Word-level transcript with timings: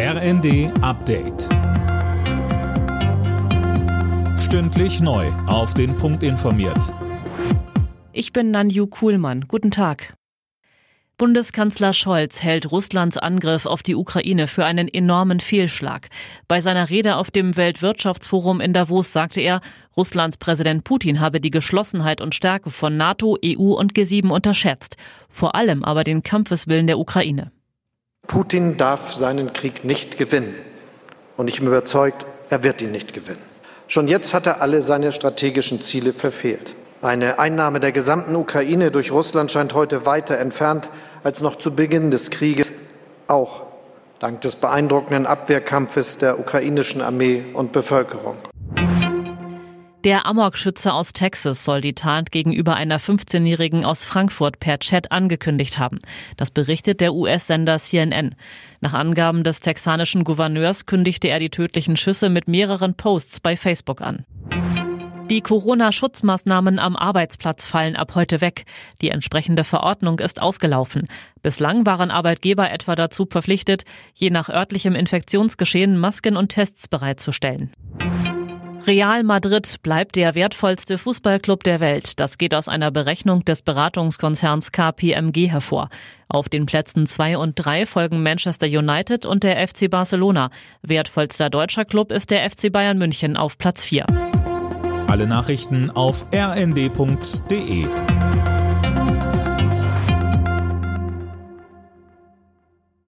RND 0.00 0.70
Update. 0.80 1.48
Stündlich 4.38 5.00
neu. 5.00 5.26
Auf 5.48 5.74
den 5.74 5.96
Punkt 5.96 6.22
informiert. 6.22 6.94
Ich 8.12 8.32
bin 8.32 8.52
Nanju 8.52 8.86
Kuhlmann. 8.86 9.46
Guten 9.48 9.72
Tag. 9.72 10.14
Bundeskanzler 11.16 11.92
Scholz 11.94 12.44
hält 12.44 12.70
Russlands 12.70 13.16
Angriff 13.16 13.66
auf 13.66 13.82
die 13.82 13.96
Ukraine 13.96 14.46
für 14.46 14.64
einen 14.64 14.86
enormen 14.86 15.40
Fehlschlag. 15.40 16.10
Bei 16.46 16.60
seiner 16.60 16.90
Rede 16.90 17.16
auf 17.16 17.32
dem 17.32 17.56
Weltwirtschaftsforum 17.56 18.60
in 18.60 18.72
Davos 18.72 19.12
sagte 19.12 19.40
er, 19.40 19.60
Russlands 19.96 20.36
Präsident 20.36 20.84
Putin 20.84 21.18
habe 21.18 21.40
die 21.40 21.50
Geschlossenheit 21.50 22.20
und 22.20 22.36
Stärke 22.36 22.70
von 22.70 22.96
NATO, 22.96 23.36
EU 23.44 23.72
und 23.72 23.94
G7 23.94 24.28
unterschätzt, 24.28 24.96
vor 25.28 25.56
allem 25.56 25.82
aber 25.82 26.04
den 26.04 26.22
Kampfeswillen 26.22 26.86
der 26.86 27.00
Ukraine. 27.00 27.50
Putin 28.28 28.76
darf 28.76 29.14
seinen 29.14 29.54
Krieg 29.54 29.84
nicht 29.84 30.18
gewinnen. 30.18 30.54
Und 31.38 31.48
ich 31.48 31.58
bin 31.58 31.66
überzeugt, 31.66 32.26
er 32.50 32.62
wird 32.62 32.82
ihn 32.82 32.92
nicht 32.92 33.14
gewinnen. 33.14 33.42
Schon 33.88 34.06
jetzt 34.06 34.34
hat 34.34 34.46
er 34.46 34.60
alle 34.60 34.82
seine 34.82 35.12
strategischen 35.12 35.80
Ziele 35.80 36.12
verfehlt. 36.12 36.74
Eine 37.00 37.38
Einnahme 37.38 37.80
der 37.80 37.90
gesamten 37.90 38.36
Ukraine 38.36 38.90
durch 38.90 39.12
Russland 39.12 39.50
scheint 39.50 39.72
heute 39.72 40.04
weiter 40.04 40.38
entfernt 40.38 40.90
als 41.24 41.40
noch 41.40 41.56
zu 41.56 41.74
Beginn 41.74 42.10
des 42.10 42.30
Krieges, 42.30 42.72
auch 43.28 43.62
dank 44.20 44.42
des 44.42 44.56
beeindruckenden 44.56 45.24
Abwehrkampfes 45.24 46.18
der 46.18 46.38
ukrainischen 46.38 47.00
Armee 47.00 47.46
und 47.54 47.72
Bevölkerung. 47.72 48.36
Der 50.04 50.26
Amok-Schütze 50.26 50.92
aus 50.92 51.12
Texas 51.12 51.64
soll 51.64 51.80
die 51.80 51.94
Tat 51.94 52.30
gegenüber 52.30 52.76
einer 52.76 53.00
15-Jährigen 53.00 53.84
aus 53.84 54.04
Frankfurt 54.04 54.60
per 54.60 54.78
Chat 54.78 55.10
angekündigt 55.10 55.80
haben. 55.80 55.98
Das 56.36 56.52
berichtet 56.52 57.00
der 57.00 57.14
US-Sender 57.14 57.78
CNN. 57.78 58.36
Nach 58.80 58.94
Angaben 58.94 59.42
des 59.42 59.60
texanischen 59.60 60.22
Gouverneurs 60.22 60.86
kündigte 60.86 61.28
er 61.28 61.40
die 61.40 61.50
tödlichen 61.50 61.96
Schüsse 61.96 62.28
mit 62.28 62.46
mehreren 62.46 62.94
Posts 62.94 63.40
bei 63.40 63.56
Facebook 63.56 64.00
an. 64.00 64.24
Die 65.30 65.42
Corona-Schutzmaßnahmen 65.42 66.78
am 66.78 66.96
Arbeitsplatz 66.96 67.66
fallen 67.66 67.96
ab 67.96 68.14
heute 68.14 68.40
weg. 68.40 68.64
Die 69.02 69.10
entsprechende 69.10 69.62
Verordnung 69.62 70.20
ist 70.20 70.40
ausgelaufen. 70.40 71.08
Bislang 71.42 71.84
waren 71.84 72.10
Arbeitgeber 72.10 72.70
etwa 72.70 72.94
dazu 72.94 73.26
verpflichtet, 73.28 73.84
je 74.14 74.30
nach 74.30 74.48
örtlichem 74.48 74.94
Infektionsgeschehen 74.94 75.98
Masken 75.98 76.36
und 76.36 76.48
Tests 76.48 76.88
bereitzustellen. 76.88 77.72
Real 78.88 79.22
Madrid 79.22 79.82
bleibt 79.82 80.16
der 80.16 80.34
wertvollste 80.34 80.96
Fußballclub 80.96 81.62
der 81.62 81.78
Welt. 81.78 82.18
Das 82.18 82.38
geht 82.38 82.54
aus 82.54 82.68
einer 82.68 82.90
Berechnung 82.90 83.44
des 83.44 83.60
Beratungskonzerns 83.60 84.72
KPMG 84.72 85.50
hervor. 85.50 85.90
Auf 86.26 86.48
den 86.48 86.64
Plätzen 86.64 87.06
zwei 87.06 87.36
und 87.36 87.52
drei 87.56 87.84
folgen 87.84 88.22
Manchester 88.22 88.66
United 88.66 89.26
und 89.26 89.44
der 89.44 89.68
FC 89.68 89.90
Barcelona. 89.90 90.48
Wertvollster 90.80 91.50
deutscher 91.50 91.84
Club 91.84 92.10
ist 92.10 92.30
der 92.30 92.48
FC 92.48 92.72
Bayern 92.72 92.96
München 92.96 93.36
auf 93.36 93.58
Platz 93.58 93.84
vier. 93.84 94.06
Alle 95.06 95.26
Nachrichten 95.26 95.90
auf 95.90 96.24
rnd.de 96.32 97.86